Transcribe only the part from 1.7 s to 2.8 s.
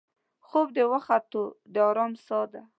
د ارام سا ده